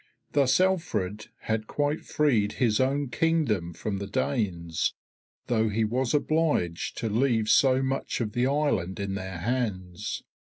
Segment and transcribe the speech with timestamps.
[0.31, 4.95] Thus Alfred had quite freed his own Kingdom from the Danes,
[5.45, 10.23] though he was obliged to leave so much of the island in their hands.